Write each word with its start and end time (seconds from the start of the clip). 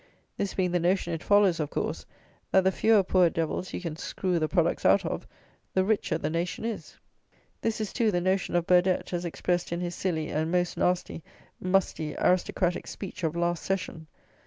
This 0.35 0.55
being 0.55 0.71
the 0.71 0.79
notion, 0.79 1.13
it 1.13 1.21
follows, 1.21 1.59
of 1.59 1.69
course, 1.69 2.07
that 2.51 2.63
the 2.63 2.71
fewer 2.71 3.03
poor 3.03 3.29
devils 3.29 3.71
you 3.71 3.79
can 3.79 3.95
screw 3.97 4.39
the 4.39 4.47
products 4.47 4.83
out 4.83 5.05
of, 5.05 5.27
the 5.75 5.83
richer 5.83 6.17
the 6.17 6.27
nation 6.31 6.65
is. 6.65 6.97
This 7.61 7.79
is, 7.79 7.93
too, 7.93 8.09
the 8.09 8.19
notion 8.19 8.55
of 8.55 8.65
Burdett 8.65 9.13
as 9.13 9.25
expressed 9.25 9.71
in 9.71 9.79
his 9.79 9.93
silly 9.93 10.29
and 10.31 10.51
most 10.51 10.75
nasty, 10.75 11.21
musty 11.59 12.15
aristocratic 12.17 12.87
speech 12.87 13.23
of 13.23 13.35
last 13.35 13.61
session. 13.63 14.07